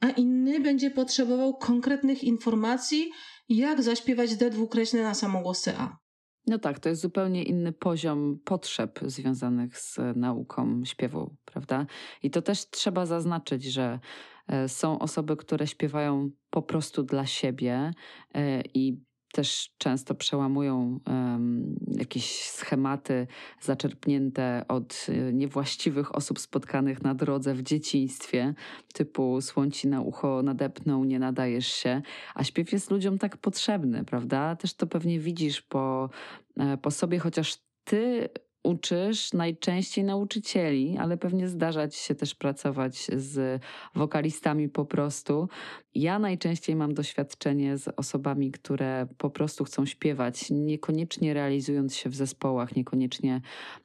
[0.00, 3.10] a inny będzie potrzebował konkretnych informacji,
[3.48, 6.01] jak zaśpiewać D dwukreśne na samogłosy A.
[6.46, 11.86] No tak, to jest zupełnie inny poziom potrzeb związanych z nauką śpiewu, prawda?
[12.22, 14.00] I to też trzeba zaznaczyć, że
[14.46, 17.90] e, są osoby, które śpiewają po prostu dla siebie
[18.34, 19.02] e, i
[19.32, 23.26] też często przełamują um, jakieś schematy
[23.60, 28.54] zaczerpnięte od e, niewłaściwych osób spotkanych na drodze w dzieciństwie,
[28.94, 32.02] typu słońci na ucho nadepną, nie nadajesz się,
[32.34, 34.56] a śpiew jest ludziom tak potrzebny, prawda?
[34.56, 36.10] Też to pewnie widzisz po,
[36.56, 38.28] e, po sobie, chociaż ty
[38.62, 43.62] uczysz najczęściej nauczycieli, ale pewnie zdarza ci się też pracować z
[43.94, 45.48] wokalistami po prostu.
[45.94, 52.14] Ja najczęściej mam doświadczenie z osobami, które po prostu chcą śpiewać, niekoniecznie realizując się w
[52.14, 53.40] zespołach, niekoniecznie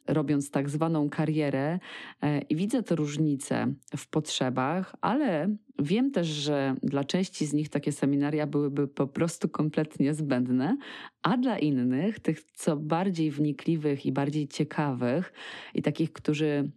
[0.07, 1.79] robiąc tak zwaną karierę.
[2.21, 7.69] E, I widzę te różnice w potrzebach, ale wiem też, że dla części z nich
[7.69, 10.77] takie seminaria byłyby po prostu kompletnie zbędne,
[11.21, 15.33] a dla innych, tych co bardziej wnikliwych i bardziej ciekawych
[15.73, 16.71] i takich, którzy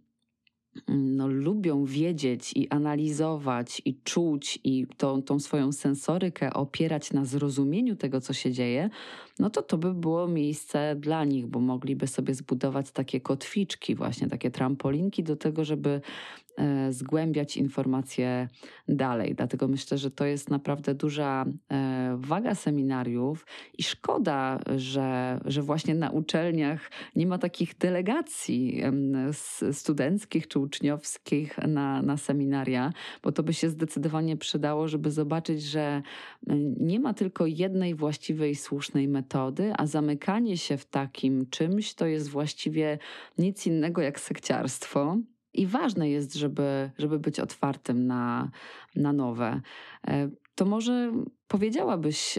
[0.87, 7.25] mm, no, lubią wiedzieć i analizować i czuć i tą, tą swoją sensorykę opierać na
[7.25, 8.89] zrozumieniu tego, co się dzieje,
[9.39, 14.27] no to to by było miejsce dla nich, bo mogliby sobie zbudować takie kotwiczki, właśnie
[14.27, 16.01] takie trampolinki do tego, żeby
[16.89, 18.47] zgłębiać informacje
[18.87, 19.35] dalej.
[19.35, 23.45] Dlatego myślę, że to jest naprawdę duża e, waga seminariów
[23.77, 28.81] i szkoda, że, że właśnie na uczelniach nie ma takich delegacji
[29.71, 35.81] studenckich czy uczniowskich na, na seminaria, bo to by się zdecydowanie przydało, żeby zobaczyć, że
[35.81, 36.01] e,
[36.79, 42.29] nie ma tylko jednej właściwej, słusznej metody, a zamykanie się w takim czymś to jest
[42.29, 42.99] właściwie
[43.37, 45.17] nic innego jak sekciarstwo.
[45.53, 48.51] I ważne jest, żeby, żeby być otwartym na,
[48.95, 49.61] na nowe.
[50.07, 51.11] E, to może
[51.47, 52.37] powiedziałabyś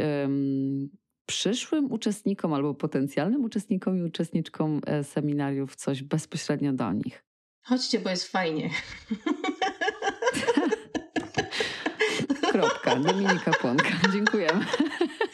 [1.27, 7.25] przyszłym uczestnikom albo potencjalnym uczestnikom i uczestniczkom e, seminariów coś bezpośrednio do nich?
[7.63, 8.71] Chodźcie, bo jest fajnie.
[12.53, 12.97] Kropka.
[12.97, 13.91] Dominika Płonka.
[14.13, 14.65] Dziękujemy.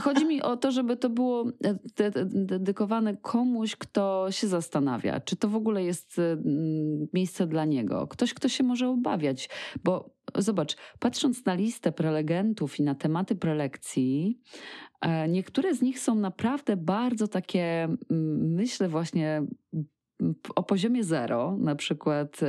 [0.00, 1.78] Chodzi mi o to, żeby to było e,
[2.24, 6.36] dedykowane komuś, kto się zastanawia, czy to w ogóle jest e,
[7.12, 8.06] miejsce dla niego.
[8.06, 9.48] Ktoś, kto się może obawiać,
[9.84, 14.40] bo zobacz, patrząc na listę prelegentów i na tematy prelekcji,
[15.00, 17.88] e, niektóre z nich są naprawdę bardzo takie,
[18.40, 19.42] myślę właśnie
[20.54, 22.40] o poziomie zero, na przykład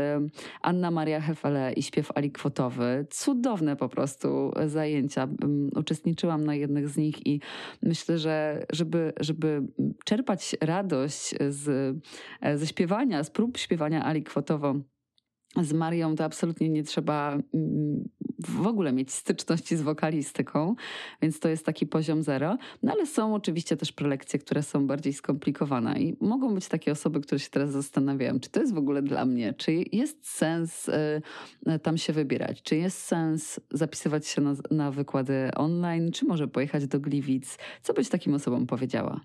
[0.61, 3.05] Anna Maria Hefele i śpiew alikwotowy.
[3.09, 5.27] Cudowne po prostu zajęcia.
[5.75, 7.41] Uczestniczyłam na jednych z nich i
[7.83, 9.61] myślę, że żeby, żeby
[10.05, 11.97] czerpać radość z,
[12.55, 14.75] ze śpiewania, z prób śpiewania alikwotowo
[15.57, 18.09] z Marią to absolutnie nie trzeba mm,
[18.49, 20.75] w ogóle mieć styczności z wokalistyką,
[21.21, 22.57] więc to jest taki poziom zero.
[22.83, 27.21] No ale są oczywiście też prelekcje, które są bardziej skomplikowane i mogą być takie osoby,
[27.21, 31.79] które się teraz zastanawiają, czy to jest w ogóle dla mnie, czy jest sens y,
[31.79, 36.87] tam się wybierać, czy jest sens zapisywać się na, na wykłady online, czy może pojechać
[36.87, 37.57] do Gliwic.
[37.81, 39.21] Co byś takim osobom powiedziała?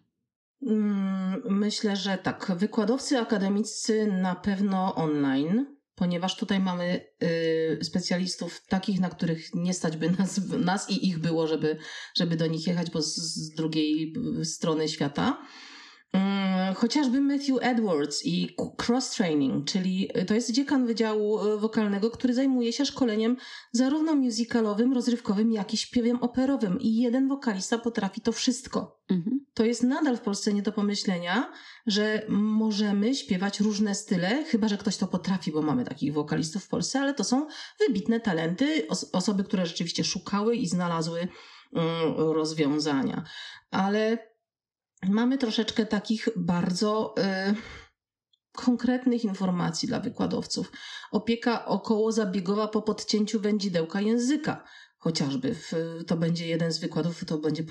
[0.63, 2.53] Mm, myślę, że tak.
[2.57, 9.97] Wykładowcy akademiccy na pewno online ponieważ tutaj mamy y, specjalistów takich, na których nie stać
[9.97, 11.79] by nas, nas i ich było, żeby,
[12.17, 15.47] żeby do nich jechać, bo z, z drugiej strony świata.
[16.17, 22.35] Mm, chociażby Matthew Edwards i Cross Training, czyli to jest dziekan Wydziału e, Wokalnego, który
[22.35, 23.37] zajmuje się szkoleniem
[23.73, 26.81] zarówno musicalowym, rozrywkowym, jak i śpiewem operowym.
[26.81, 29.01] I jeden wokalista potrafi to wszystko.
[29.11, 29.47] Mhm.
[29.55, 31.53] To jest nadal w Polsce nie do pomyślenia,
[31.87, 36.69] że możemy śpiewać różne style, chyba że ktoś to potrafi, bo mamy takich wokalistów w
[36.69, 37.47] Polsce, ale to są
[37.87, 41.29] wybitne talenty, os osoby, które rzeczywiście szukały i znalazły
[41.73, 43.25] mm, rozwiązania.
[43.71, 44.19] Ale
[45.09, 47.55] mamy troszeczkę takich bardzo y,
[48.53, 50.73] konkretnych informacji dla wykładowców.
[51.11, 54.65] Opieka około zabiegowa po podcięciu wędzidełka języka.
[54.99, 55.73] Chociażby w,
[56.07, 57.65] to będzie jeden z wykładów, to będzie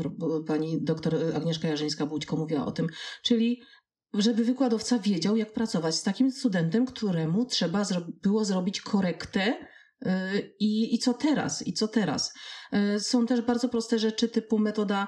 [0.48, 2.88] pani doktor Agnieszka Jarzyńska-Bućko mówiła o tym,
[3.24, 3.62] czyli
[4.14, 9.68] żeby wykładowca wiedział, jak pracować z takim studentem, któremu trzeba zro było zrobić korektę
[10.06, 10.10] y,
[10.60, 12.34] i, i co teraz, i co teraz.
[12.96, 15.08] Y, są też bardzo proste rzeczy typu metoda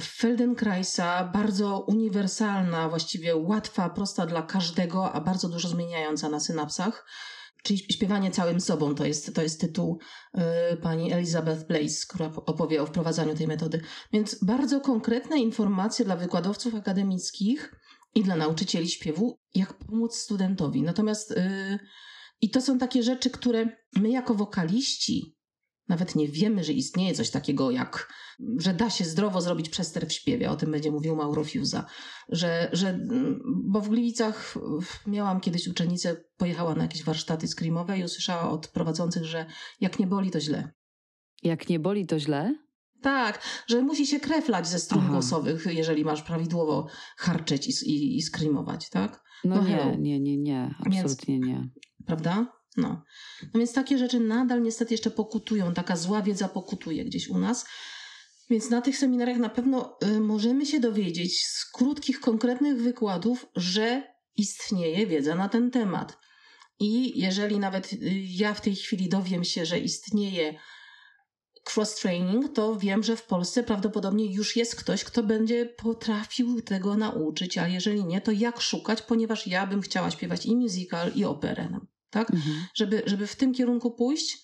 [0.00, 7.06] Feldenkraisa, bardzo uniwersalna, właściwie łatwa, prosta dla każdego, a bardzo dużo zmieniająca na synapsach.
[7.62, 9.98] Czyli śpiewanie całym sobą to jest, to jest tytuł
[10.72, 13.80] y, pani Elizabeth Blaze, która opowie o wprowadzaniu tej metody.
[14.12, 17.74] Więc bardzo konkretne informacje dla wykładowców akademickich
[18.14, 20.82] i dla nauczycieli śpiewu, jak pomóc studentowi.
[20.82, 21.78] Natomiast y,
[22.40, 25.35] i to są takie rzeczy, które my jako wokaliści
[25.88, 28.12] nawet nie wiemy, że istnieje coś takiego jak,
[28.58, 30.50] że da się zdrowo zrobić przester w śpiewie.
[30.50, 31.86] O tym będzie mówił Mauro Fiuza.
[32.28, 32.98] Że, że,
[33.64, 34.54] bo w Gliwicach
[35.06, 39.46] miałam kiedyś uczennicę, pojechała na jakieś warsztaty screamowe i usłyszała od prowadzących, że
[39.80, 40.72] jak nie boli, to źle.
[41.42, 42.54] Jak nie boli, to źle?
[43.02, 45.12] Tak, że musi się kreflać ze strun Aha.
[45.12, 49.22] głosowych, jeżeli masz prawidłowo harczeć i, i, i screamować, tak?
[49.44, 51.70] No, no nie, nie, nie, nie, absolutnie Więc, nie.
[52.06, 52.55] Prawda?
[52.76, 53.02] No.
[53.42, 57.66] no więc takie rzeczy nadal niestety jeszcze pokutują, taka zła wiedza pokutuje gdzieś u nas.
[58.50, 64.02] Więc na tych seminariach na pewno y, możemy się dowiedzieć z krótkich, konkretnych wykładów, że
[64.36, 66.18] istnieje wiedza na ten temat.
[66.80, 70.58] I jeżeli nawet y, ja w tej chwili dowiem się, że istnieje
[71.74, 77.58] cross-training, to wiem, że w Polsce prawdopodobnie już jest ktoś, kto będzie potrafił tego nauczyć,
[77.58, 81.80] a jeżeli nie, to jak szukać, ponieważ ja bym chciała śpiewać i musical, i operę.
[82.10, 82.30] Tak?
[82.30, 82.66] Mhm.
[82.74, 84.38] Żeby, żeby w tym kierunku pójść.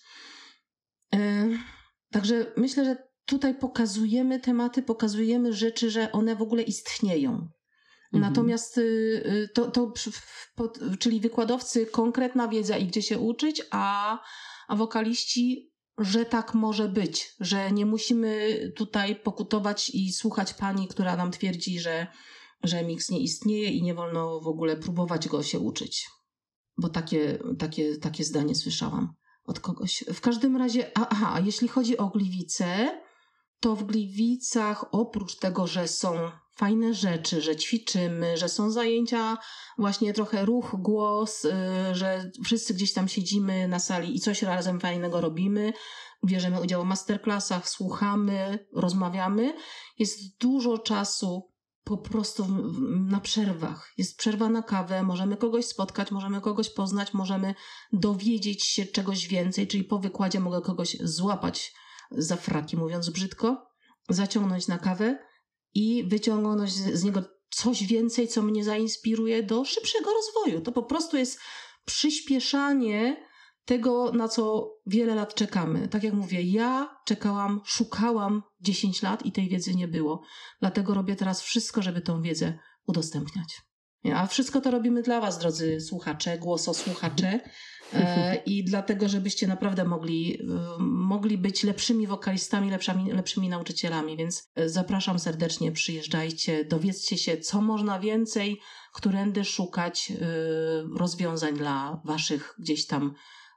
[1.15, 1.49] E,
[2.11, 7.31] także myślę, że tutaj pokazujemy tematy, pokazujemy rzeczy, że one w ogóle istnieją.
[7.31, 7.51] Mhm.
[8.13, 9.93] Natomiast y, y, to, to
[10.99, 14.19] czyli wykładowcy konkretna wiedza i gdzie się uczyć, a,
[14.67, 21.15] a wokaliści, że tak może być, że nie musimy tutaj pokutować i słuchać pani, która
[21.15, 22.07] nam twierdzi, że,
[22.63, 26.09] że miks nie istnieje i nie wolno w ogóle próbować go się uczyć
[26.77, 29.13] bo takie, takie, takie zdanie słyszałam
[29.45, 30.03] od kogoś.
[30.13, 33.01] W każdym razie, aha, jeśli chodzi o Gliwice,
[33.59, 39.37] to w Gliwicach oprócz tego, że są fajne rzeczy, że ćwiczymy, że są zajęcia,
[39.77, 41.51] właśnie trochę ruch, głos, yy,
[41.95, 45.73] że wszyscy gdzieś tam siedzimy na sali i coś razem fajnego robimy,
[46.25, 49.53] bierzemy udział w masterclassach, słuchamy, rozmawiamy.
[49.99, 51.52] Jest dużo czasu
[51.83, 52.47] po prostu
[52.99, 53.93] na przerwach.
[53.97, 57.55] Jest przerwa na kawę, możemy kogoś spotkać, możemy kogoś poznać, możemy
[57.93, 61.73] dowiedzieć się czegoś więcej, czyli po wykładzie mogę kogoś złapać
[62.11, 63.67] za fraki, mówiąc brzydko,
[64.09, 65.19] zaciągnąć na kawę
[65.73, 70.61] i wyciągnąć z niego coś więcej, co mnie zainspiruje do szybszego rozwoju.
[70.61, 71.39] To po prostu jest
[71.85, 73.27] przyspieszanie
[73.65, 75.87] tego, na co wiele lat czekamy.
[75.87, 80.21] Tak jak mówię, ja czekałam, szukałam 10 lat i tej wiedzy nie było.
[80.59, 83.61] Dlatego robię teraz wszystko, żeby tą wiedzę udostępniać.
[84.15, 87.39] A wszystko to robimy dla Was, drodzy słuchacze, głososłuchacze.
[87.93, 94.17] E, I dlatego, żebyście naprawdę mogli, e, mogli być lepszymi wokalistami, lepszymi, lepszymi nauczycielami.
[94.17, 98.59] Więc e, zapraszam serdecznie, przyjeżdżajcie, dowiedzcie się, co można więcej,
[98.93, 100.13] którędy szukać
[100.95, 103.13] rozwiązań dla Waszych gdzieś tam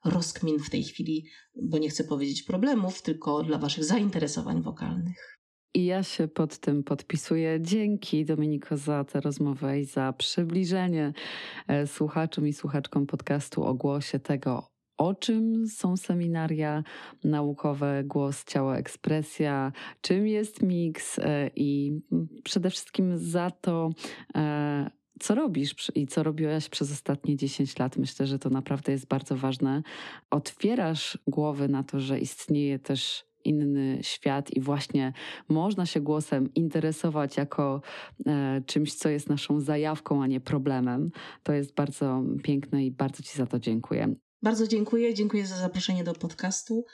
[0.06, 1.26] rozkmin w tej chwili,
[1.62, 5.36] bo nie chcę powiedzieć problemów, tylko dla Waszych zainteresowań wokalnych.
[5.74, 7.58] I ja się pod tym podpisuję.
[7.60, 11.12] Dzięki Dominiko za tę rozmowę i za przybliżenie
[11.68, 16.82] e, słuchaczom i słuchaczkom podcastu o głosie tego, o czym są seminaria
[17.24, 22.00] naukowe, głos, ciało, ekspresja, czym jest miks e, i
[22.44, 23.90] przede wszystkim za to,
[24.34, 24.90] e,
[25.20, 27.96] co robisz i co robiłaś przez ostatnie 10 lat.
[27.96, 29.82] Myślę, że to naprawdę jest bardzo ważne.
[30.30, 35.12] Otwierasz głowy na to, że istnieje też inny świat i właśnie
[35.48, 37.82] można się głosem interesować jako
[38.26, 41.10] e, czymś, co jest naszą zajawką, a nie problemem.
[41.42, 44.14] To jest bardzo piękne i bardzo Ci za to dziękuję.
[44.42, 45.14] Bardzo dziękuję.
[45.14, 46.84] Dziękuję za zaproszenie do podcastu.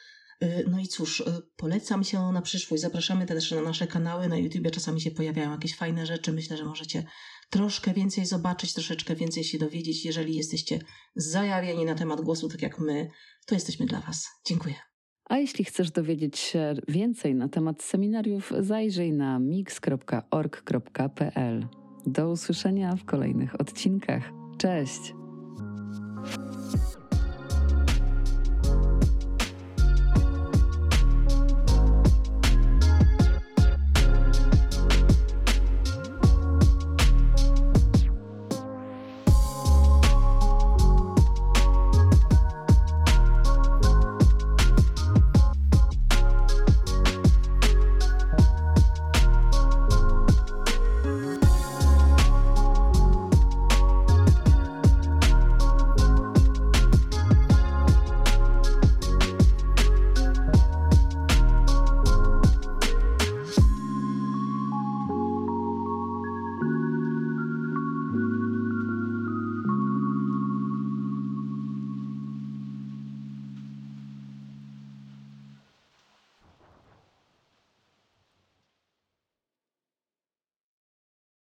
[0.41, 1.25] E, no i cóż, e,
[1.57, 2.83] polecam się na przyszłość.
[2.83, 4.29] Zapraszamy też na nasze kanały.
[4.29, 6.33] Na YouTube czasami się pojawiają jakieś fajne rzeczy.
[6.33, 7.05] Myślę, że możecie
[7.53, 10.05] troszkę więcej zobaczyć, troszeczkę więcej się dowiedzieć.
[10.05, 10.79] Jeżeli jesteście
[11.17, 13.11] zajawieni na temat głosu, tak jak my,
[13.47, 14.29] to jesteśmy dla Was.
[14.47, 14.75] Dziękuję.
[15.25, 20.49] A jeśli chcesz dowiedzieć się więcej na temat seminariów, zajrzyj na mix.org.pl.
[22.07, 24.33] Do usłyszenia w kolejnych odcinkach.
[24.59, 25.22] Cześć!